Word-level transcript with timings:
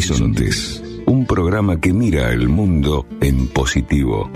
Horizontes, 0.00 0.82
un 1.04 1.26
programa 1.26 1.78
que 1.78 1.92
mira 1.92 2.30
el 2.32 2.48
mundo 2.48 3.06
en 3.20 3.48
positivo. 3.48 4.30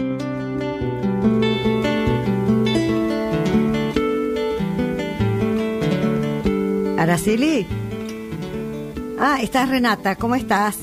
Araceli. 6.98 7.66
Ah, 9.18 9.38
estás 9.40 9.70
Renata, 9.70 10.16
¿cómo 10.16 10.34
estás? 10.34 10.76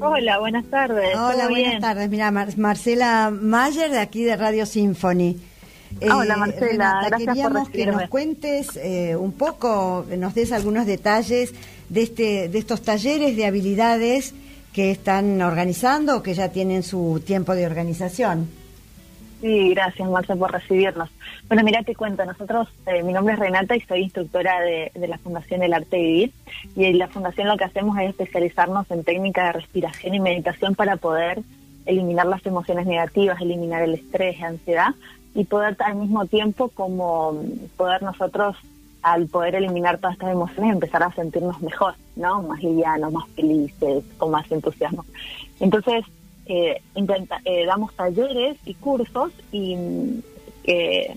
Hola, 0.00 0.40
buenas 0.40 0.64
tardes. 0.64 1.14
Hola, 1.14 1.48
buenas 1.48 1.80
tardes. 1.80 2.10
Mira, 2.10 2.32
Marcela 2.32 3.30
Mayer 3.30 3.92
de 3.92 4.00
aquí 4.00 4.24
de 4.24 4.36
Radio 4.36 4.66
Symphony. 4.66 5.38
Ah, 6.08 6.16
hola 6.16 6.36
Marcela, 6.36 7.00
Renata, 7.02 7.16
queríamos 7.16 7.68
que 7.68 7.86
nos 7.86 8.08
cuentes 8.08 8.76
eh, 8.76 9.16
un 9.16 9.32
poco, 9.32 10.04
nos 10.16 10.34
des 10.34 10.52
algunos 10.52 10.86
detalles 10.86 11.54
de 11.88 12.02
este, 12.02 12.48
de 12.48 12.58
estos 12.58 12.82
talleres 12.82 13.36
de 13.36 13.46
habilidades 13.46 14.34
que 14.72 14.90
están 14.90 15.40
organizando 15.42 16.16
o 16.16 16.22
que 16.22 16.34
ya 16.34 16.48
tienen 16.48 16.82
su 16.82 17.22
tiempo 17.24 17.54
de 17.54 17.66
organización. 17.66 18.48
Sí, 19.40 19.70
gracias 19.70 20.08
Marcela 20.08 20.38
por 20.38 20.52
recibirnos. 20.52 21.10
Bueno, 21.48 21.64
mira, 21.64 21.82
te 21.82 21.96
cuento, 21.96 22.24
nosotros, 22.24 22.68
eh, 22.86 23.02
mi 23.02 23.12
nombre 23.12 23.34
es 23.34 23.40
Renata 23.40 23.74
y 23.76 23.80
soy 23.80 24.02
instructora 24.02 24.60
de, 24.60 24.92
de, 24.94 25.08
la 25.08 25.18
Fundación 25.18 25.62
El 25.62 25.74
Arte 25.74 25.96
de 25.96 26.02
Vivir 26.02 26.32
y 26.76 26.84
en 26.84 26.98
la 26.98 27.08
Fundación 27.08 27.48
lo 27.48 27.56
que 27.56 27.64
hacemos 27.64 27.98
es 27.98 28.10
especializarnos 28.10 28.90
en 28.90 29.02
técnicas 29.02 29.46
de 29.46 29.60
respiración 29.60 30.14
y 30.14 30.20
meditación 30.20 30.74
para 30.74 30.96
poder 30.96 31.42
eliminar 31.86 32.26
las 32.26 32.46
emociones 32.46 32.86
negativas, 32.86 33.40
eliminar 33.40 33.82
el 33.82 33.94
estrés, 33.94 34.38
la 34.40 34.48
ansiedad 34.48 34.94
y 35.34 35.44
poder 35.44 35.76
al 35.80 35.96
mismo 35.96 36.26
tiempo 36.26 36.68
como 36.68 37.42
poder 37.76 38.02
nosotros 38.02 38.56
al 39.02 39.26
poder 39.26 39.56
eliminar 39.56 39.98
todas 39.98 40.14
estas 40.14 40.30
emociones 40.30 40.74
empezar 40.74 41.02
a 41.02 41.12
sentirnos 41.12 41.60
mejor, 41.60 41.94
¿no? 42.14 42.42
Más 42.42 42.62
livianos, 42.62 43.12
más 43.12 43.28
felices, 43.30 44.04
con 44.16 44.30
más 44.30 44.50
entusiasmo. 44.52 45.04
Entonces, 45.58 46.04
eh, 46.46 46.80
eh, 47.44 47.66
damos 47.66 47.94
talleres 47.94 48.56
y 48.64 48.74
cursos 48.74 49.32
y 49.50 49.76
eh, 50.64 51.16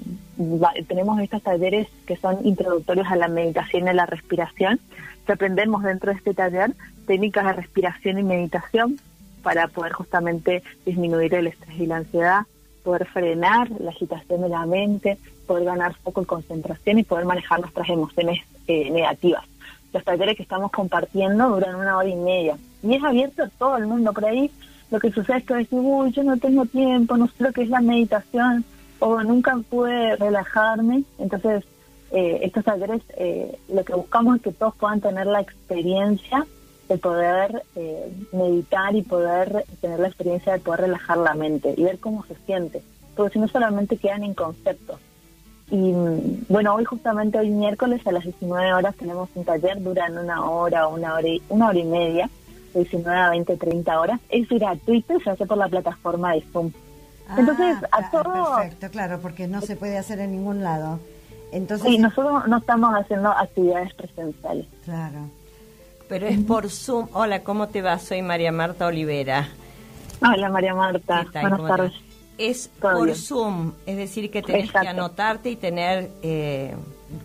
tenemos 0.88 1.20
estos 1.20 1.44
talleres 1.44 1.88
que 2.08 2.18
son 2.18 2.46
introductorios 2.46 3.08
a 3.08 3.16
la 3.16 3.28
meditación 3.28 3.86
y 3.86 3.90
a 3.90 3.94
la 3.94 4.06
respiración, 4.08 4.80
aprendemos 5.28 5.84
dentro 5.84 6.12
de 6.12 6.18
este 6.18 6.34
taller 6.34 6.74
técnicas 7.08 7.46
de 7.46 7.54
respiración 7.54 8.20
y 8.20 8.24
meditación 8.24 9.00
para 9.44 9.68
poder 9.68 9.94
justamente 9.94 10.64
disminuir 10.86 11.34
el 11.36 11.48
estrés 11.48 11.80
y 11.80 11.86
la 11.86 11.98
ansiedad, 11.98 12.42
poder 12.86 13.06
frenar 13.08 13.70
la 13.82 13.90
agitación 13.90 14.42
de 14.42 14.50
la 14.50 14.66
mente, 14.68 15.18
poder 15.48 15.66
ganar 15.66 15.96
foco 15.96 16.22
y 16.22 16.26
concentración 16.26 17.00
y 17.00 17.04
poder 17.04 17.26
manejar 17.26 17.60
nuestras 17.60 17.90
emociones 17.90 18.40
eh, 18.68 18.92
negativas. 18.92 19.44
Los 19.92 20.04
talleres 20.04 20.38
que 20.38 20.44
estamos 20.44 20.72
compartiendo 20.72 21.50
duran 21.50 21.76
una 21.76 21.98
hora 21.98 22.08
y 22.08 22.16
media 22.16 22.58
y 22.84 22.94
es 22.94 23.04
abierto 23.04 23.44
a 23.44 23.50
todo 23.50 23.78
el 23.78 23.88
mundo. 23.88 24.14
Por 24.14 24.26
ahí 24.26 24.52
lo 24.92 25.00
que 25.00 25.12
sucede 25.12 25.38
es 25.38 25.46
que 25.46 25.56
decir, 25.56 25.80
uy, 25.82 26.12
yo 26.12 26.24
no 26.24 26.38
tengo 26.38 26.66
tiempo, 26.66 27.18
no 27.18 27.28
sé 27.28 27.34
lo 27.40 27.52
que 27.52 27.64
es 27.64 27.70
la 27.70 27.82
meditación 27.82 28.64
o 29.00 29.24
nunca 29.24 29.58
pude 29.70 30.16
relajarme. 30.18 31.04
Entonces, 31.18 31.64
eh, 32.12 32.40
estos 32.44 32.64
talleres 32.64 33.02
eh, 33.18 33.58
lo 33.68 33.84
que 33.84 33.96
buscamos 33.96 34.38
es 34.38 34.42
que 34.44 34.52
todos 34.52 34.76
puedan 34.76 35.02
tener 35.02 35.26
la 35.26 35.42
experiencia 35.42 36.46
de 36.88 36.98
poder 36.98 37.64
eh, 37.76 38.12
meditar 38.32 38.96
y 38.96 39.02
poder 39.02 39.66
tener 39.82 40.00
la 40.00 40.08
experiencia 40.08 40.54
de 40.54 40.60
poder 40.60 40.82
relajar 40.82 41.18
la 41.18 41.34
mente 41.34 41.74
y 41.76 41.84
ver 41.84 42.00
cómo 42.00 42.24
se 42.26 42.36
siente, 42.46 42.82
porque 43.16 43.34
si 43.34 43.40
no 43.40 43.48
solamente 43.48 43.98
quedan 43.98 44.24
en 44.24 44.34
conceptos. 44.34 45.00
Y 45.72 45.76
mm, 45.76 46.46
bueno, 46.48 46.76
hoy 46.76 46.86
justamente 46.86 47.40
hoy 47.40 47.50
miércoles 47.50 48.06
a 48.06 48.12
las 48.12 48.24
19 48.24 48.74
horas 48.74 48.96
tenemos 48.96 49.30
un 49.34 49.46
taller, 49.46 49.82
duran 49.82 50.18
una 50.18 50.46
hora, 50.50 50.88
una 50.88 51.16
hora 51.16 51.28
y, 51.28 51.42
una 51.50 51.70
hora 51.70 51.80
y 51.80 51.86
media, 51.86 52.30
de 52.74 52.82
19 52.82 53.20
a 53.20 53.30
20, 53.30 53.58
30 53.58 54.00
horas. 54.00 54.20
Es 54.30 54.48
gratuito 54.48 55.18
y 55.18 55.22
se 55.22 55.32
hace 55.32 55.46
por 55.46 55.58
la 55.58 55.68
plataforma 55.68 56.34
de 56.34 56.42
Zoom. 56.52 56.72
Ah, 57.28 57.38
Entonces, 57.40 57.78
a 57.92 58.12
todo... 58.12 58.58
Perfecto, 58.58 58.90
claro, 58.92 59.20
porque 59.20 59.48
no 59.48 59.62
se 59.62 59.76
puede 59.76 59.98
hacer 59.98 60.20
en 60.20 60.32
ningún 60.32 60.62
lado. 60.62 61.00
Entonces, 61.52 61.88
sí, 61.88 61.98
nosotros 61.98 62.48
no 62.48 62.58
estamos 62.58 62.94
haciendo 62.94 63.30
actividades 63.30 63.94
presenciales. 63.96 64.68
Claro. 64.84 65.30
Pero 66.08 66.28
es 66.28 66.40
por 66.40 66.70
Zoom. 66.70 67.08
Hola, 67.14 67.44
¿cómo 67.44 67.68
te 67.68 67.82
va? 67.82 67.98
Soy 68.00 68.22
María 68.22 68.52
Marta 68.52 68.86
Olivera. 68.86 69.50
Hola, 70.22 70.50
María 70.50 70.74
Marta. 70.74 71.26
Buenas 71.34 71.68
tardes. 71.68 71.94
Es 72.38 72.70
por 72.82 73.16
Zoom, 73.16 73.72
es 73.86 73.96
decir, 73.96 74.30
que 74.30 74.42
tenés 74.42 74.72
que 74.72 74.88
anotarte 74.88 75.50
y 75.52 75.56
tener 75.56 76.10
eh, 76.22 76.76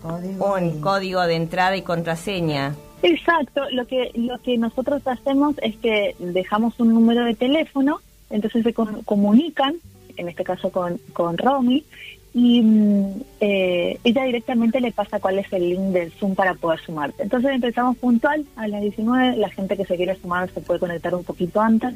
código 0.00 0.54
un 0.54 0.80
código 0.80 1.22
de 1.22 1.34
entrada 1.34 1.76
y 1.76 1.82
contraseña. 1.82 2.74
Exacto, 3.02 3.62
lo 3.72 3.86
que 3.86 4.12
lo 4.14 4.38
que 4.38 4.56
nosotros 4.56 5.04
hacemos 5.06 5.56
es 5.62 5.76
que 5.76 6.14
dejamos 6.18 6.78
un 6.78 6.94
número 6.94 7.24
de 7.24 7.34
teléfono, 7.34 8.00
entonces 8.28 8.62
se 8.62 8.72
comunican, 8.72 9.76
en 10.16 10.28
este 10.28 10.44
caso 10.44 10.70
con, 10.70 10.98
con 11.12 11.38
Romy, 11.38 11.84
y 12.32 12.62
mm, 12.62 13.22
eh, 13.40 13.98
ella 14.04 14.24
directamente 14.24 14.80
le 14.80 14.92
pasa 14.92 15.18
cuál 15.18 15.38
es 15.38 15.52
el 15.52 15.68
link 15.68 15.92
del 15.92 16.12
Zoom 16.12 16.34
para 16.34 16.54
poder 16.54 16.80
sumarte. 16.80 17.22
Entonces 17.22 17.50
empezamos 17.50 17.96
puntual 17.96 18.44
a 18.56 18.68
las 18.68 18.80
19, 18.80 19.36
la 19.36 19.50
gente 19.50 19.76
que 19.76 19.84
se 19.84 19.96
quiere 19.96 20.16
sumar 20.16 20.50
se 20.50 20.60
puede 20.60 20.80
conectar 20.80 21.14
un 21.14 21.24
poquito 21.24 21.60
antes, 21.60 21.94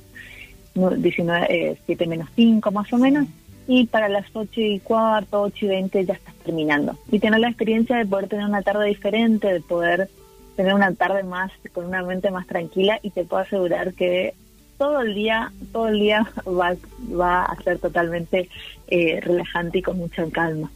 19, 0.74 1.46
eh, 1.50 1.76
7 1.86 2.06
menos 2.06 2.28
5 2.34 2.70
más 2.72 2.92
o 2.92 2.98
menos, 2.98 3.26
y 3.66 3.86
para 3.86 4.08
las 4.08 4.26
8 4.32 4.60
y 4.60 4.80
cuarto, 4.80 5.42
8 5.42 5.66
y 5.66 5.68
20 5.68 6.04
ya 6.04 6.14
estás 6.14 6.34
terminando. 6.36 6.98
Y 7.10 7.20
tener 7.20 7.40
la 7.40 7.48
experiencia 7.48 7.96
de 7.96 8.06
poder 8.06 8.28
tener 8.28 8.44
una 8.44 8.62
tarde 8.62 8.86
diferente, 8.86 9.52
de 9.52 9.60
poder 9.60 10.10
tener 10.56 10.74
una 10.74 10.92
tarde 10.94 11.22
más 11.22 11.50
con 11.72 11.86
una 11.86 12.02
mente 12.02 12.30
más 12.30 12.46
tranquila 12.46 12.98
y 13.02 13.10
te 13.10 13.24
puedo 13.24 13.42
asegurar 13.42 13.94
que 13.94 14.34
todo 14.78 15.00
el 15.00 15.14
día, 15.14 15.52
todo 15.72 15.88
el 15.88 16.00
día 16.00 16.26
va, 16.46 16.74
va 17.18 17.44
a 17.44 17.62
ser 17.62 17.78
totalmente 17.78 18.48
eh, 18.88 19.20
relajante 19.22 19.78
y 19.78 19.82
con 19.82 19.98
mucha 19.98 20.28
calma. 20.30 20.70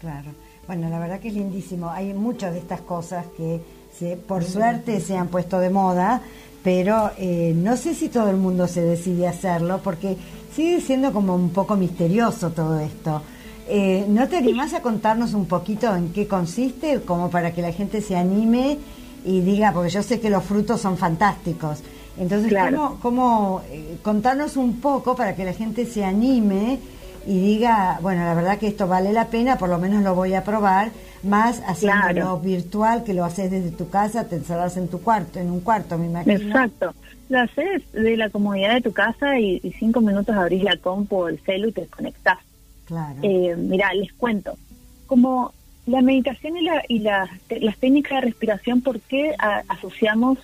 Claro. 0.00 0.30
Bueno, 0.66 0.88
la 0.88 0.98
verdad 0.98 1.20
que 1.20 1.28
es 1.28 1.34
lindísimo. 1.34 1.90
Hay 1.90 2.14
muchas 2.14 2.52
de 2.52 2.60
estas 2.60 2.80
cosas 2.80 3.26
que 3.36 3.60
se, 3.96 4.16
por 4.16 4.44
suerte 4.44 5.00
se 5.00 5.16
han 5.16 5.28
puesto 5.28 5.58
de 5.58 5.70
moda, 5.70 6.22
pero 6.62 7.10
eh, 7.18 7.52
no 7.56 7.76
sé 7.76 7.94
si 7.94 8.08
todo 8.08 8.30
el 8.30 8.36
mundo 8.36 8.66
se 8.68 8.82
decide 8.82 9.26
a 9.26 9.30
hacerlo 9.30 9.80
porque 9.82 10.16
sigue 10.54 10.80
siendo 10.80 11.12
como 11.12 11.34
un 11.34 11.50
poco 11.50 11.76
misterioso 11.76 12.50
todo 12.50 12.78
esto. 12.78 13.22
Eh, 13.68 14.04
¿No 14.08 14.28
te 14.28 14.36
animás 14.36 14.74
a 14.74 14.82
contarnos 14.82 15.34
un 15.34 15.46
poquito 15.46 15.94
en 15.94 16.12
qué 16.12 16.26
consiste, 16.26 17.00
como 17.02 17.30
para 17.30 17.52
que 17.52 17.62
la 17.62 17.72
gente 17.72 18.00
se 18.00 18.16
anime 18.16 18.78
y 19.24 19.40
diga, 19.40 19.72
porque 19.72 19.90
yo 19.90 20.02
sé 20.02 20.20
que 20.20 20.30
los 20.30 20.42
frutos 20.44 20.80
son 20.80 20.96
fantásticos, 20.96 21.82
entonces, 22.18 22.52
¿cómo, 23.00 23.62
eh, 23.70 23.96
contarnos 24.02 24.56
un 24.56 24.80
poco 24.80 25.16
para 25.16 25.34
que 25.34 25.44
la 25.44 25.52
gente 25.52 25.86
se 25.86 26.04
anime 26.04 26.78
y 27.26 27.38
diga, 27.38 27.98
bueno, 28.02 28.24
la 28.24 28.34
verdad 28.34 28.58
que 28.58 28.66
esto 28.66 28.86
vale 28.86 29.12
la 29.12 29.28
pena, 29.28 29.56
por 29.56 29.68
lo 29.68 29.78
menos 29.78 30.02
lo 30.02 30.14
voy 30.14 30.34
a 30.34 30.44
probar, 30.44 30.90
más 31.22 31.62
haciéndolo 31.66 32.38
virtual, 32.40 33.04
que 33.04 33.14
lo 33.14 33.24
haces 33.24 33.50
desde 33.50 33.70
tu 33.70 33.88
casa, 33.88 34.28
te 34.28 34.36
encerras 34.36 34.76
en 34.76 34.88
tu 34.88 35.00
cuarto, 35.00 35.38
en 35.38 35.50
un 35.50 35.60
cuarto, 35.60 35.96
me 35.96 36.06
imagino. 36.06 36.34
Exacto. 36.34 36.94
Lo 37.28 37.40
haces 37.40 37.82
de 37.92 38.16
la 38.16 38.28
comodidad 38.28 38.74
de 38.74 38.80
tu 38.82 38.92
casa 38.92 39.38
y, 39.38 39.60
cinco 39.78 40.00
minutos 40.00 40.34
abrís 40.36 40.64
la 40.64 40.76
compu 40.76 41.16
o 41.16 41.28
el 41.28 41.38
celu 41.40 41.68
y 41.68 41.72
te 41.72 41.82
desconectás. 41.82 42.38
Claro. 42.86 43.16
Eh, 43.22 43.54
mira, 43.56 43.94
les 43.94 44.12
cuento. 44.12 44.58
Como 45.06 45.52
la 45.86 46.02
meditación 46.02 46.56
y, 46.56 46.62
la, 46.62 46.82
y 46.88 46.98
las 46.98 47.30
técnicas 47.78 48.20
de 48.20 48.26
respiración, 48.26 48.82
¿por 48.82 49.00
qué 49.00 49.34
asociamos 49.68 50.38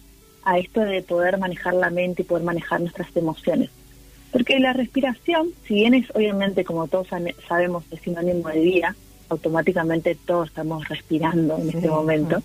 a 0.49 0.59
esto 0.59 0.81
de 0.81 1.03
poder 1.03 1.37
manejar 1.37 1.75
la 1.75 1.91
mente 1.91 2.23
y 2.23 2.25
poder 2.25 2.43
manejar 2.43 2.81
nuestras 2.81 3.15
emociones. 3.15 3.69
Porque 4.33 4.59
la 4.59 4.73
respiración, 4.73 5.49
si 5.67 5.75
bien 5.75 5.93
es 5.93 6.11
obviamente, 6.15 6.65
como 6.65 6.89
todos 6.89 7.09
sabemos, 7.47 7.85
es 7.91 8.01
sinónimo 8.01 8.49
de 8.49 8.61
vida, 8.61 8.97
automáticamente 9.29 10.15
todos 10.15 10.49
estamos 10.49 10.89
respirando 10.89 11.59
en 11.59 11.69
este 11.69 11.89
momento, 11.89 12.43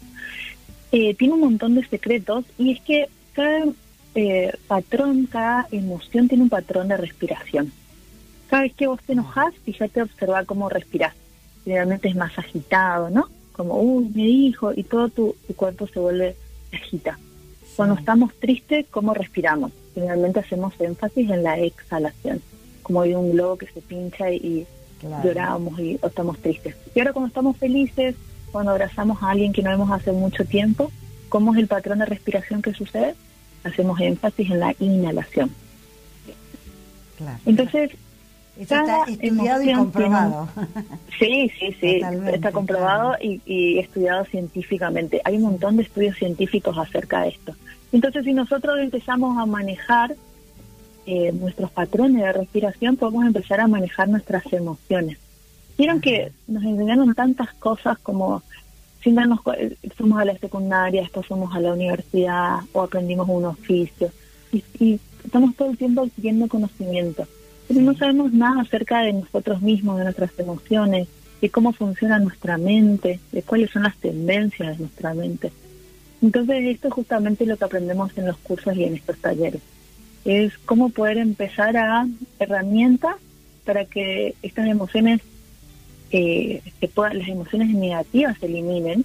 eh, 0.91 1.14
tiene 1.14 1.36
un 1.36 1.40
montón 1.40 1.75
de 1.75 1.88
secretos 1.88 2.44
y 2.58 2.74
es 2.74 2.81
que 2.81 3.08
cada 3.31 3.68
eh, 4.16 4.52
patrón, 4.67 5.26
cada 5.32 5.70
emoción 5.72 6.28
tiene 6.28 6.44
un 6.44 6.50
patrón 6.50 6.90
de 6.90 6.97
respiración. 6.97 7.72
Cada 8.50 8.64
vez 8.64 8.73
que 8.73 8.88
vos 8.88 9.00
te 9.02 9.14
enojas, 9.14 9.53
fíjate 9.64 10.02
observar 10.02 10.46
cómo 10.46 10.67
respirás. 10.67 11.16
Generalmente 11.64 12.09
es 12.09 12.16
más 12.16 12.38
agitado, 12.38 13.09
¿no? 13.09 13.29
Como, 13.53 13.79
uy, 13.79 14.11
me 14.14 14.23
dijo, 14.23 14.73
y 14.76 14.84
todo 14.84 15.08
tu, 15.08 15.35
tu 15.47 15.55
cuerpo 15.55 15.88
se 15.88 16.00
vuelve 16.02 16.35
agita. 16.73 17.17
Cuando 17.75 17.96
estamos 17.96 18.34
tristes, 18.35 18.85
¿cómo 18.91 19.14
respiramos? 19.14 19.72
Generalmente 19.93 20.40
hacemos 20.40 20.73
énfasis 20.79 21.29
en 21.29 21.43
la 21.43 21.58
exhalación, 21.59 22.41
como 22.84 23.02
hay 23.02 23.14
un 23.16 23.31
globo 23.31 23.58
que 23.58 23.67
se 23.67 23.81
pincha 23.81 24.31
y 24.31 24.66
lloramos 25.23 25.79
y 25.79 25.97
o 26.02 26.08
estamos 26.08 26.37
tristes. 26.40 26.75
Y 26.93 26.99
ahora 26.99 27.14
cuando 27.14 27.28
estamos 27.28 27.58
felices, 27.58 28.16
cuando 28.52 28.72
abrazamos 28.72 29.22
a 29.22 29.31
alguien 29.31 29.53
que 29.53 29.64
no 29.64 29.72
vemos 29.72 29.91
hace 29.91 30.11
mucho 30.11 30.46
tiempo, 30.46 30.91
¿cómo 31.29 31.53
es 31.53 31.59
el 31.59 31.67
patrón 31.67 31.99
de 31.99 32.05
respiración 32.05 32.61
que 32.61 32.73
sucede? 32.73 33.16
Hacemos 33.64 33.99
énfasis 33.99 34.52
en 34.52 34.59
la 34.59 34.76
inhalación. 34.79 35.49
Entonces, 37.46 37.91
está 38.58 39.05
estudiado 39.05 39.64
y 39.64 39.73
comprobado. 39.73 40.50
Sí, 41.20 41.50
sí, 41.59 41.76
sí, 41.79 42.02
está 42.34 42.52
comprobado 42.52 43.16
y, 43.22 43.40
y, 43.46 43.79
estudiado 43.79 44.26
científicamente. 44.26 45.22
Hay 45.23 45.38
un 45.38 45.44
montón 45.44 45.78
de 45.78 45.84
estudios 45.84 46.17
científicos 46.17 46.78
acerca 46.78 47.22
de 47.22 47.29
esto. 47.29 47.55
Entonces, 47.94 48.26
si 48.26 48.34
nosotros 48.34 48.79
empezamos 48.79 49.38
a 49.38 49.46
manejar 49.46 50.16
eh, 51.05 51.32
nuestros 51.32 51.70
patrones 51.72 52.23
de 52.23 52.34
respiración, 52.34 52.96
podemos 52.97 53.26
empezar 53.26 53.59
a 53.59 53.67
manejar 53.67 54.09
nuestras 54.09 54.52
emociones. 54.52 55.17
Vieron 55.78 56.02
que 56.02 56.32
nos 56.47 56.64
enseñaron 56.64 57.14
tantas 57.14 57.53
cosas 57.53 58.00
como 58.00 58.41
sin 59.03 59.16
darnos 59.16 59.40
eh, 59.58 59.76
fuimos 59.96 60.20
a 60.20 60.26
la 60.26 60.38
secundaria, 60.38 61.02
después 61.02 61.28
fuimos 61.28 61.53
a 61.53 61.59
la 61.59 61.73
universidad 61.73 62.59
o 62.72 62.82
aprendimos 62.82 63.28
un 63.28 63.46
oficio 63.46 64.11
y, 64.52 64.64
y 64.79 65.00
estamos 65.26 65.55
todo 65.55 65.72
el 65.72 65.78
tiempo 65.78 66.03
adquiriendo 66.03 66.47
conocimiento, 66.47 67.28
pero 67.68 67.82
no 67.82 67.96
sabemos 67.96 68.34
nada 68.34 68.62
acerca 68.62 69.02
de 69.02 69.14
nosotros 69.14 69.62
mismos, 69.62 69.98
de 69.98 70.04
nuestras 70.06 70.38
emociones, 70.38 71.08
de 71.42 71.50
cómo 71.50 71.74
funciona 71.74 72.20
nuestra 72.20 72.58
mente, 72.58 73.20
de 73.32 73.42
cuáles 73.42 73.72
son 73.72 73.84
las 73.84 73.98
tendencias 73.98 74.78
de 74.78 74.84
nuestra 74.84 75.14
mente. 75.14 75.52
Entonces 76.22 76.64
esto 76.68 76.88
es 76.88 76.94
justamente 76.94 77.46
lo 77.46 77.58
que 77.58 77.66
aprendemos 77.66 78.18
en 78.18 78.28
los 78.28 78.38
cursos 78.38 78.76
y 78.78 78.86
en 78.86 78.96
estos 78.96 79.18
talleres. 79.18 79.62
Es 80.24 80.58
cómo 80.60 80.90
poder 80.90 81.18
empezar 81.18 81.76
a 81.76 82.08
herramientas 82.40 83.16
para 83.66 83.86
que 83.86 84.36
estas 84.42 84.68
emociones, 84.68 85.22
eh, 86.12 86.62
puedan, 86.94 87.20
las 87.20 87.28
emociones 87.28 87.70
negativas 87.70 88.38
se 88.40 88.46
eliminen 88.46 89.04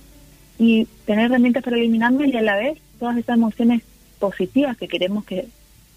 y 0.58 0.86
tener 1.06 1.26
herramientas 1.26 1.64
para 1.64 1.76
eliminarlas 1.76 2.28
y 2.28 2.36
a 2.36 2.42
la 2.42 2.56
vez 2.56 2.78
todas 3.00 3.16
esas 3.16 3.36
emociones 3.36 3.82
positivas 4.18 4.76
que 4.76 4.88
queremos 4.88 5.24
que 5.24 5.48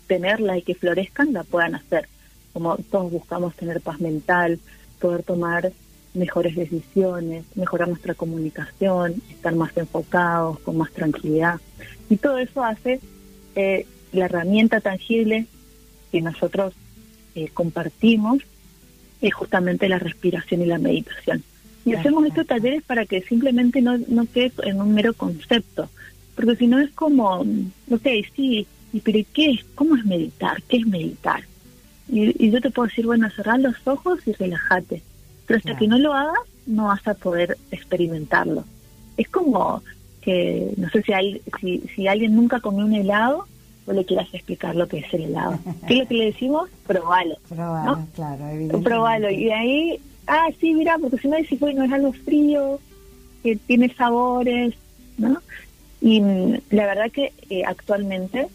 tenerlas 0.07 0.57
y 0.57 0.61
que 0.61 0.75
florezcan 0.75 1.33
la 1.33 1.43
puedan 1.43 1.75
hacer. 1.75 2.07
Como 2.53 2.77
todos 2.77 3.11
buscamos 3.11 3.55
tener 3.55 3.81
paz 3.81 3.99
mental, 3.99 4.59
poder 4.99 5.23
tomar 5.23 5.71
mejores 6.13 6.55
decisiones, 6.55 7.45
mejorar 7.55 7.87
nuestra 7.87 8.13
comunicación, 8.13 9.21
estar 9.29 9.55
más 9.55 9.75
enfocados, 9.77 10.59
con 10.59 10.77
más 10.77 10.91
tranquilidad. 10.91 11.59
Y 12.09 12.17
todo 12.17 12.37
eso 12.37 12.63
hace 12.63 12.99
eh, 13.55 13.85
la 14.11 14.25
herramienta 14.25 14.81
tangible 14.81 15.45
que 16.11 16.21
nosotros 16.21 16.73
eh, 17.35 17.49
compartimos 17.53 18.39
es 19.21 19.33
justamente 19.33 19.87
la 19.87 19.99
respiración 19.99 20.61
y 20.61 20.65
la 20.65 20.77
meditación. 20.77 21.43
Y 21.85 21.93
hacemos 21.93 22.25
estos 22.25 22.45
talleres 22.45 22.83
para 22.83 23.05
que 23.05 23.21
simplemente 23.21 23.81
no, 23.81 23.97
no 23.97 24.25
quede 24.25 24.51
en 24.63 24.81
un 24.81 24.93
mero 24.93 25.13
concepto, 25.13 25.89
porque 26.35 26.55
si 26.55 26.67
no 26.67 26.79
es 26.79 26.91
como, 26.91 27.39
ok, 27.39 28.07
sí, 28.35 28.67
¿y 28.93 28.99
pero 28.99 29.19
qué 29.33 29.51
es? 29.51 29.63
¿Cómo 29.75 29.95
es 29.95 30.05
meditar? 30.05 30.61
¿Qué 30.63 30.77
es 30.77 30.85
meditar? 30.85 31.43
Y, 32.11 32.45
y 32.45 32.51
yo 32.51 32.61
te 32.61 32.69
puedo 32.69 32.87
decir, 32.87 33.05
bueno, 33.05 33.29
cerrar 33.31 33.59
los 33.59 33.75
ojos 33.87 34.19
y 34.27 34.33
relájate 34.33 35.01
pero 35.51 35.57
hasta 35.57 35.77
que 35.77 35.87
no 35.87 35.97
lo 35.97 36.13
hagas 36.13 36.39
no 36.65 36.85
vas 36.85 37.05
a 37.05 37.13
poder 37.13 37.57
experimentarlo. 37.71 38.63
Es 39.17 39.27
como 39.27 39.81
que, 40.21 40.73
no 40.77 40.89
sé 40.91 41.01
si, 41.01 41.11
hay, 41.11 41.41
si, 41.59 41.79
si 41.93 42.07
alguien 42.07 42.37
nunca 42.37 42.61
comió 42.61 42.85
un 42.85 42.93
helado, 42.93 43.45
o 43.85 43.91
le 43.91 44.05
quieras 44.05 44.27
explicar 44.31 44.75
lo 44.75 44.87
que 44.87 44.99
es 44.99 45.13
el 45.13 45.23
helado. 45.23 45.59
¿Qué 45.87 45.95
es 45.95 45.99
lo 45.99 46.07
que 46.07 46.13
le 46.13 46.25
decimos? 46.25 46.69
Probalo. 46.87 47.35
Probalo, 47.49 48.07
claro, 48.15 48.81
Probalo. 48.81 49.29
Y 49.29 49.49
ahí, 49.49 49.99
ah, 50.27 50.47
sí, 50.61 50.73
mira, 50.73 50.97
porque 50.99 51.17
si 51.17 51.27
no 51.27 51.35
dices, 51.35 51.59
bueno, 51.59 51.83
es 51.83 51.91
algo 51.91 52.13
frío, 52.13 52.79
que 53.43 53.57
tiene 53.57 53.93
sabores, 53.95 54.75
¿no? 55.17 55.37
Y 55.99 56.21
mm, 56.21 56.61
la 56.69 56.85
verdad 56.85 57.11
que 57.11 57.33
eh, 57.49 57.63
actualmente, 57.65 58.47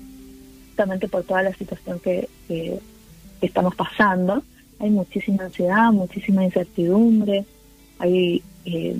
justamente 0.68 1.08
por 1.08 1.24
toda 1.24 1.42
la 1.42 1.52
situación 1.52 2.00
que, 2.00 2.26
que 2.48 2.78
estamos 3.40 3.74
pasando, 3.74 4.42
hay 4.78 4.90
muchísima 4.90 5.44
ansiedad, 5.44 5.92
muchísima 5.92 6.44
incertidumbre, 6.44 7.44
hay 7.98 8.42
eh, 8.64 8.96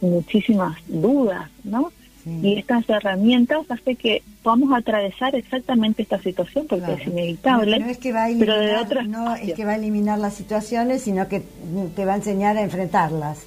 muchísimas 0.00 0.76
dudas, 0.86 1.50
¿no? 1.64 1.92
Y 2.24 2.56
estas 2.56 2.88
herramientas 2.88 3.68
hacen 3.68 3.96
que 3.96 4.22
podamos 4.44 4.72
atravesar 4.78 5.34
exactamente 5.34 6.02
esta 6.02 6.20
situación 6.20 6.68
porque 6.68 6.92
es 6.92 7.06
inevitable. 7.08 7.80
No, 7.80 7.86
es 7.86 7.98
que 7.98 8.12
va 8.12 8.24
a 8.24 8.28
eliminar, 8.28 8.86
pero 8.88 9.02
de 9.02 9.08
no 9.08 9.34
es 9.34 9.54
que 9.54 9.64
va 9.64 9.72
a 9.72 9.76
eliminar 9.76 10.20
las 10.20 10.34
situaciones, 10.34 11.02
sino 11.02 11.26
que 11.26 11.42
te 11.96 12.04
va 12.04 12.12
a 12.12 12.16
enseñar 12.16 12.56
a 12.56 12.62
enfrentarlas. 12.62 13.44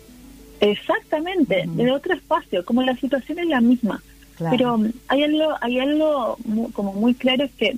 Exactamente, 0.60 1.64
de 1.68 1.92
otro 1.92 2.16
espacio, 2.16 2.66
como 2.66 2.82
la 2.82 2.98
situación 2.98 3.40
es 3.40 3.48
la 3.48 3.62
misma. 3.62 4.02
Pero 4.38 4.78
hay 5.08 5.24
algo, 5.24 5.54
hay 5.62 5.80
algo 5.80 6.38
como 6.74 6.92
muy 6.92 7.14
claro 7.14 7.46
es 7.46 7.54
que 7.54 7.78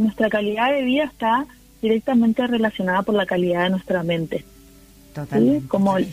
nuestra 0.00 0.28
calidad 0.28 0.72
de 0.72 0.82
vida 0.82 1.04
está 1.04 1.46
directamente 1.82 2.46
relacionada 2.46 3.02
por 3.02 3.14
la 3.14 3.26
calidad 3.26 3.64
de 3.64 3.70
nuestra 3.70 4.02
mente. 4.02 4.44
Totalmente. 5.14 5.68
Como 5.68 5.98
la, 5.98 6.06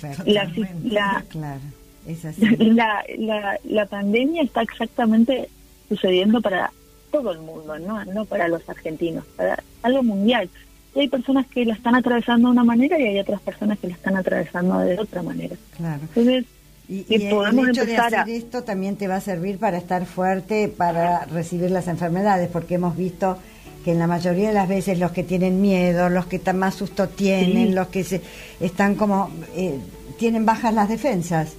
la, 0.84 1.24
claro, 1.30 1.62
la, 2.60 3.04
la, 3.18 3.60
la, 3.64 3.86
pandemia 3.86 4.44
está 4.44 4.62
exactamente 4.62 5.50
sucediendo 5.88 6.42
para 6.42 6.72
todo 7.12 7.32
el 7.32 7.40
mundo, 7.40 7.78
¿no? 7.80 8.04
No 8.06 8.26
para 8.26 8.48
los 8.48 8.68
argentinos, 8.68 9.24
para 9.36 9.64
algo 9.84 10.04
mundial. 10.04 10.50
Y 10.96 11.02
hay 11.02 11.08
personas 11.10 11.46
que 11.48 11.66
la 11.66 11.76
están 11.76 11.96
atravesando 11.96 12.48
de 12.48 12.54
una 12.54 12.64
manera 12.64 13.00
y 13.00 13.04
hay 13.04 13.20
otras 13.20 13.40
personas 13.42 13.78
que 13.78 13.88
la 13.88 13.94
están 13.94 14.18
atravesando 14.18 14.80
de 14.80 15.00
otra 15.00 15.22
manera. 15.22 15.56
Claro. 15.78 16.02
Entonces, 16.02 16.46
y, 16.90 17.30
podemos 17.30 17.66
el 17.66 17.72
hecho 17.72 17.86
de 17.86 17.98
hacer 17.98 18.30
esto 18.30 18.64
también 18.64 18.96
te 18.96 19.08
va 19.08 19.18
a 19.18 19.22
servir 19.22 19.60
para 19.60 19.78
estar 19.78 20.06
fuerte, 20.06 20.70
para 20.70 21.26
recibir 21.26 21.70
las 21.70 21.88
enfermedades, 21.88 22.50
porque 22.50 22.76
hemos 22.76 22.96
visto 22.96 23.38
que 23.84 23.92
en 23.92 24.00
la 24.00 24.08
mayoría 24.08 24.50
de 24.50 24.54
las 24.54 24.68
veces 24.68 25.00
los 25.00 25.12
que 25.12 25.24
tienen 25.24 25.62
miedo, 25.62 26.10
los 26.10 26.26
que 26.26 26.42
más 26.54 26.76
susto 26.76 27.08
tienen, 27.08 27.76
los 27.76 27.88
que 27.88 28.04
se, 28.04 28.22
están 28.60 28.96
como, 28.96 29.32
eh, 29.56 29.80
tienen 30.18 30.46
bajas 30.46 30.74
las 30.74 30.90
defensas. 30.90 31.56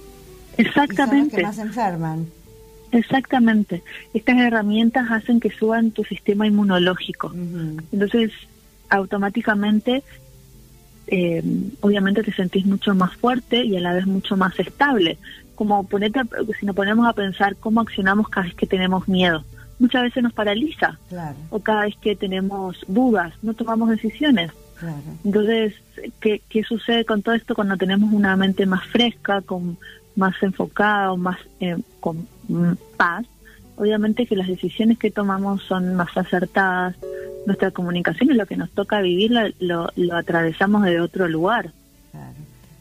Exactamente. 0.57 1.07
son 1.07 1.23
los 1.23 1.33
que 1.33 1.41
más 1.43 1.57
enferman. 1.57 2.27
Exactamente. 2.91 3.83
Estas 4.13 4.37
herramientas 4.37 5.09
hacen 5.11 5.39
que 5.39 5.51
suban 5.51 5.91
tu 5.91 6.03
sistema 6.03 6.47
inmunológico. 6.47 7.31
Entonces, 7.91 8.31
automáticamente, 8.89 10.03
eh, 11.07 11.43
obviamente 11.81 12.23
te 12.23 12.33
sentís 12.33 12.65
mucho 12.65 12.95
más 12.95 13.15
fuerte 13.15 13.63
y 13.63 13.77
a 13.77 13.79
la 13.79 13.93
vez 13.93 14.07
mucho 14.07 14.35
más 14.37 14.59
estable. 14.59 15.17
Como 15.55 15.85
ponete, 15.85 16.21
si 16.59 16.65
nos 16.65 16.75
ponemos 16.75 17.07
a 17.07 17.13
pensar 17.13 17.55
cómo 17.55 17.81
accionamos 17.81 18.29
cada 18.29 18.47
vez 18.47 18.55
que 18.55 18.65
tenemos 18.65 19.07
miedo 19.07 19.43
muchas 19.79 20.03
veces 20.03 20.23
nos 20.23 20.33
paraliza. 20.33 20.99
O 21.49 21.59
cada 21.59 21.83
vez 21.83 21.95
que 22.01 22.15
tenemos 22.15 22.77
dudas, 22.87 23.33
no 23.41 23.53
tomamos 23.53 23.89
decisiones. 23.89 24.51
Entonces, 25.25 25.73
¿qué, 26.21 26.41
¿qué 26.47 26.63
sucede 26.63 27.03
con 27.03 27.21
todo 27.21 27.35
esto 27.35 27.55
cuando 27.55 27.75
tenemos 27.75 28.13
una 28.13 28.35
mente 28.37 28.65
más 28.65 28.85
fresca, 28.87 29.41
con 29.41 29.77
más 30.15 30.35
enfocada, 30.41 31.11
o 31.11 31.17
más 31.17 31.37
eh, 31.59 31.77
con 31.99 32.27
paz? 32.95 33.25
Obviamente 33.75 34.25
que 34.25 34.35
las 34.35 34.47
decisiones 34.47 34.97
que 34.97 35.11
tomamos 35.11 35.63
son 35.63 35.95
más 35.95 36.15
acertadas, 36.15 36.95
nuestra 37.45 37.71
comunicación 37.71 38.31
y 38.31 38.33
lo 38.33 38.45
que 38.45 38.57
nos 38.57 38.69
toca 38.71 39.01
vivir 39.01 39.31
lo, 39.59 39.89
lo 39.95 40.15
atravesamos 40.15 40.83
de 40.83 40.99
otro 41.01 41.27
lugar. 41.27 41.71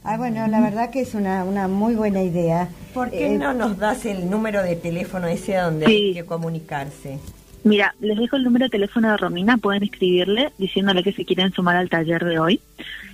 Ah, 0.05 0.17
bueno, 0.17 0.47
la 0.47 0.61
verdad 0.61 0.91
que 0.91 1.01
es 1.01 1.15
una, 1.15 1.45
una 1.45 1.69
muy 1.69 1.95
buena 1.95 2.23
idea. 2.23 2.69
¿Por 2.95 3.11
qué 3.11 3.35
eh, 3.35 3.39
no 3.39 3.53
nos 3.53 3.79
das 3.79 4.07
el 4.07 4.31
número 4.31 4.63
de 4.63 4.77
teléfono 4.77 5.27
ese 5.27 5.57
a 5.57 5.65
donde 5.65 5.87
hay 5.87 6.15
que 6.15 6.25
comunicarse? 6.25 7.19
Mira, 7.65 7.95
les 8.01 8.17
dejo 8.17 8.37
el 8.37 8.45
número 8.45 8.67
de 8.67 8.71
teléfono 8.71 9.11
de 9.11 9.17
Romina, 9.17 9.59
pueden 9.59 9.83
escribirle 9.83 10.53
diciéndole 10.59 11.03
que 11.03 11.13
se 11.13 11.25
quieren 11.25 11.53
sumar 11.53 11.77
al 11.77 11.91
taller 11.91 12.25
de 12.25 12.39
hoy. 12.39 12.61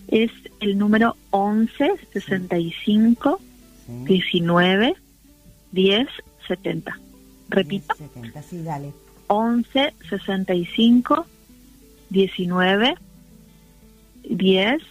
Es 0.08 0.30
el 0.60 0.78
número 0.78 1.16
11 1.30 1.92
65 2.12 3.40
19 3.88 4.94
10 5.72 6.08
70. 6.46 7.00
Repito. 7.48 7.94
70, 7.96 8.42
sí, 8.42 8.62
dale. 8.62 8.92
11 9.26 9.94
65 10.08 11.26
19 12.10 12.94
10 14.28 14.82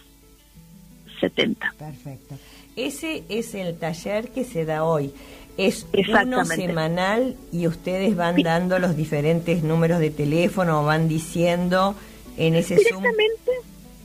70. 1.28 1.74
Perfecto. 1.78 2.36
Ese 2.76 3.22
es 3.28 3.54
el 3.54 3.76
taller 3.76 4.28
que 4.28 4.44
se 4.44 4.64
da 4.64 4.84
hoy. 4.84 5.12
Es 5.56 5.86
uno 6.24 6.44
semanal 6.44 7.36
y 7.52 7.68
ustedes 7.68 8.16
van 8.16 8.42
dando 8.42 8.80
los 8.80 8.96
diferentes 8.96 9.62
números 9.62 10.00
de 10.00 10.10
teléfono, 10.10 10.84
van 10.84 11.08
diciendo 11.08 11.94
en 12.36 12.56
ese 12.56 12.74
directamente, 12.74 13.52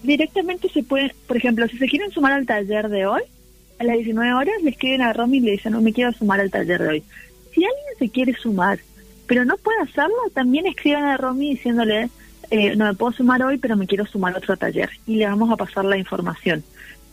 Directamente 0.04 0.70
se 0.70 0.84
puede, 0.84 1.14
por 1.28 1.36
ejemplo, 1.36 1.68
si 1.68 1.78
se 1.78 1.88
quieren 1.88 2.12
sumar 2.12 2.32
al 2.32 2.46
taller 2.46 2.88
de 2.90 3.06
hoy, 3.06 3.22
a 3.80 3.84
las 3.84 3.96
19 3.96 4.34
horas 4.34 4.56
le 4.64 4.70
escriben 4.70 5.02
a 5.02 5.12
Romy 5.12 5.38
y 5.38 5.42
le 5.42 5.52
dicen, 5.52 5.74
no 5.74 5.82
me 5.82 5.92
quiero 5.92 6.12
sumar 6.14 6.40
al 6.40 6.52
taller 6.52 6.82
de 6.82 6.88
hoy. 6.88 7.04
Si 7.54 7.64
alguien 7.64 7.98
se 7.98 8.10
quiere 8.10 8.34
sumar, 8.34 8.80
pero 9.28 9.44
no 9.44 9.58
puede 9.58 9.82
hacerlo, 9.82 10.16
también 10.34 10.68
escriban 10.68 11.04
a 11.04 11.18
Romy 11.18 11.50
diciéndole, 11.50 12.10
eh, 12.50 12.76
no 12.76 12.86
me 12.86 12.94
puedo 12.94 13.12
sumar 13.12 13.44
hoy, 13.44 13.58
pero 13.58 13.76
me 13.76 13.88
quiero 13.88 14.06
sumar 14.06 14.34
a 14.36 14.38
otro 14.38 14.56
taller. 14.56 14.90
Y 15.06 15.18
le 15.18 15.26
vamos 15.26 15.52
a 15.52 15.58
pasar 15.58 15.86
la 15.86 15.98
información. 15.98 16.64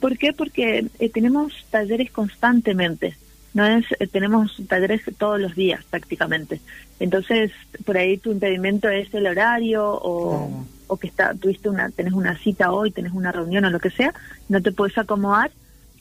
¿Por 0.01 0.19
qué? 0.19 0.33
Porque 0.33 0.87
eh, 0.99 1.09
tenemos 1.11 1.53
talleres 1.71 2.11
constantemente. 2.13 3.17
No 3.55 3.65
es, 3.67 3.87
eh, 3.99 4.07
tenemos 4.07 4.61
talleres 4.69 5.03
todos 5.19 5.41
los 5.41 5.55
días 5.55 5.83
prácticamente. 5.89 6.61
Entonces, 7.01 7.51
por 7.85 7.97
ahí 7.97 8.19
tu 8.19 8.33
impedimento 8.33 8.89
es 8.89 9.13
el 9.15 9.27
horario 9.27 9.89
o, 9.89 10.67
o 10.87 10.97
que 10.99 11.07
está, 11.07 11.35
tuviste 11.35 11.69
una, 11.69 11.89
tenés 11.91 12.13
una 12.13 12.37
cita 12.39 12.73
hoy, 12.73 12.91
tenés 12.91 13.13
una 13.13 13.33
reunión 13.33 13.65
o 13.65 13.71
lo 13.71 13.81
que 13.81 13.91
sea, 13.91 14.13
no 14.49 14.61
te 14.61 14.73
puedes 14.73 14.97
acomodar. 14.99 15.51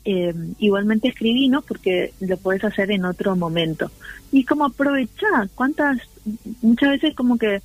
eh, 0.06 0.34
igualmente 0.60 1.08
escribinos 1.08 1.64
porque 1.66 2.14
lo 2.20 2.38
puedes 2.38 2.64
hacer 2.64 2.92
en 2.92 3.06
otro 3.06 3.36
momento. 3.36 3.92
Y 4.32 4.44
como 4.46 4.66
aprovechar, 4.66 5.50
cuántas, 5.56 5.98
muchas 6.62 6.90
veces 6.92 7.16
como 7.16 7.38
que 7.38 7.62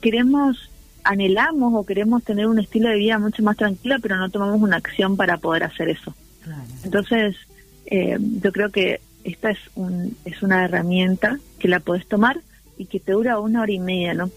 queremos, 0.00 0.70
anhelamos 1.04 1.72
o 1.74 1.84
queremos 1.84 2.22
tener 2.22 2.46
un 2.46 2.58
estilo 2.58 2.88
de 2.88 2.96
vida 2.96 3.18
mucho 3.18 3.42
más 3.42 3.56
tranquila, 3.56 3.98
pero 4.00 4.16
no 4.16 4.30
tomamos 4.30 4.60
una 4.60 4.76
acción 4.76 5.16
para 5.16 5.38
poder 5.38 5.64
hacer 5.64 5.88
eso. 5.88 6.14
Entonces, 6.84 7.36
eh, 7.86 8.18
yo 8.20 8.52
creo 8.52 8.70
que 8.70 9.00
esta 9.24 9.50
es, 9.50 9.58
un, 9.74 10.16
es 10.24 10.42
una 10.42 10.64
herramienta 10.64 11.38
que 11.58 11.68
la 11.68 11.80
puedes 11.80 12.06
tomar 12.06 12.40
y 12.78 12.86
que 12.86 13.00
te 13.00 13.12
dura 13.12 13.38
una 13.38 13.62
hora 13.62 13.72
y 13.72 13.78
media, 13.78 14.14
¿no? 14.14 14.30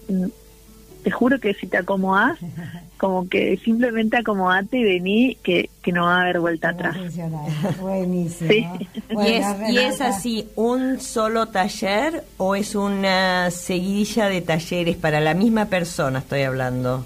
Te 1.04 1.10
juro 1.10 1.38
que 1.38 1.54
si 1.54 1.66
te 1.66 1.76
acomodas, 1.76 2.38
como 2.96 3.28
que 3.28 3.58
simplemente 3.58 4.16
acomodate 4.16 4.78
y 4.78 4.84
vení, 4.84 5.38
que, 5.42 5.68
que 5.82 5.92
no 5.92 6.06
va 6.06 6.16
a 6.16 6.20
haber 6.22 6.40
vuelta 6.40 6.70
atrás. 6.70 6.96
Buenísimo. 7.80 8.50
¿Y, 8.50 9.78
es, 9.78 10.00
así 10.00 10.48
un 10.56 11.00
solo 11.00 11.46
taller 11.48 12.24
o 12.38 12.56
es 12.56 12.74
una 12.74 13.50
seguidilla 13.50 14.28
de 14.28 14.40
talleres 14.40 14.96
para 14.96 15.20
la 15.20 15.34
misma 15.34 15.66
persona, 15.66 16.20
estoy 16.20 16.42
hablando? 16.42 17.04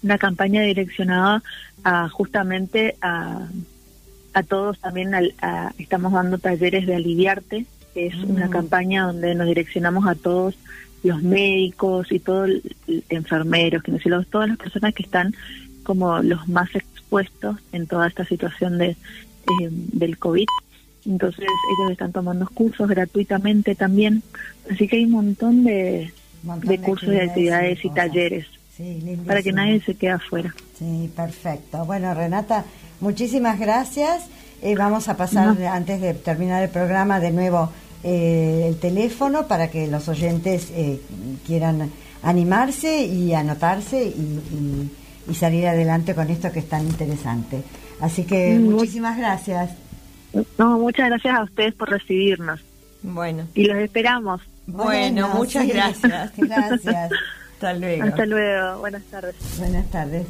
una 0.04 0.18
campaña 0.18 0.62
direccionada 0.64 1.42
a 1.84 2.10
justamente 2.10 2.98
a, 3.02 3.48
a 4.34 4.44
todos 4.44 4.80
también, 4.80 5.12
estamos 5.78 6.12
dando 6.12 6.38
talleres 6.38 6.86
de 6.86 6.96
aliviarte, 6.96 7.66
que 7.94 8.08
es 8.08 8.16
una 8.16 8.48
mm. 8.48 8.52
campaña 8.52 9.04
donde 9.06 9.36
nos 9.36 9.48
direccionamos 9.48 10.08
a 10.08 10.16
todos 10.16 10.58
los 11.04 11.22
médicos 11.22 12.12
y 12.12 12.20
todos 12.20 12.50
enfermeros, 13.10 13.84
que 13.84 13.92
no 13.92 14.24
todas 14.26 14.50
las 14.50 14.58
personas 14.58 14.94
que 14.94 15.04
están 15.04 15.34
como 15.84 16.22
los 16.22 16.48
más 16.48 16.74
expuestos 16.76 17.58
en 17.72 17.88
toda 17.88 18.08
esta 18.08 18.26
situación 18.26 18.78
de 18.78 18.90
eh, 18.90 19.70
del 19.70 20.18
COVID 20.18 20.46
entonces 21.06 21.46
ellos 21.46 21.92
están 21.92 22.12
tomando 22.12 22.48
cursos 22.54 22.88
gratuitamente 22.88 23.76
también. 23.76 24.24
Así 24.72 24.88
que 24.88 24.98
hay 24.98 25.06
un 25.06 25.12
montón 25.12 25.64
de, 25.64 26.14
de, 26.64 26.80
cursos, 26.80 27.10
de 27.10 27.22
actividades 27.22 27.84
y, 27.84 27.90
talleres 27.90 28.48
para 29.26 29.42
que 29.42 29.52
nadie 29.52 29.82
se 29.82 29.96
quede 29.96 30.12
afuera. 30.12 30.54
Sí, 30.78 31.10
perfecto. 31.16 31.86
Bueno, 31.86 32.14
Renata, 32.14 32.66
muchísimas 33.00 33.60
gracias. 33.60 34.24
Eh, 34.62 34.76
vamos 34.76 35.08
a 35.10 35.18
pasar, 35.18 35.62
antes 35.64 36.02
de 36.02 36.14
terminar 36.14 36.64
el 36.64 36.70
programa, 36.70 37.20
de 37.20 37.32
nuevo 37.32 37.70
eh, 38.04 38.66
el 38.68 38.78
teléfono 38.80 39.48
para 39.48 39.70
que 39.70 39.88
los 39.88 40.08
oyentes 40.08 40.70
eh, 40.72 41.02
quieran 41.46 41.92
animarse 42.24 43.06
y 43.06 43.34
anotarse 43.34 44.04
y, 44.06 44.90
y, 45.30 45.36
salir 45.36 45.68
adelante 45.68 46.16
con 46.16 46.30
esto 46.30 46.52
que 46.52 46.60
es 46.60 46.70
tan 46.70 46.86
interesante. 46.86 47.62
Así 48.00 48.24
que 48.24 48.58
mm, 48.58 48.72
muchísimas 48.72 49.18
gracias. 49.18 49.72
No, 50.58 50.80
muchas 50.80 51.10
gracias 51.10 51.36
a 51.36 51.44
ustedes 51.44 51.74
por 51.74 51.90
recibirnos. 51.90 52.62
Bueno. 53.02 53.48
Y 53.54 53.66
los 53.66 53.78
esperamos. 53.78 54.42
Bueno, 54.66 55.30
muchas 55.30 55.68
gracias. 55.68 56.32
Gracias. 56.38 57.12
Hasta 57.54 57.74
luego. 57.74 58.04
Hasta 58.04 58.26
luego. 58.26 58.80
Buenas 58.80 59.04
tardes. 59.04 59.36
Buenas 59.58 59.90
tardes. 59.92 60.26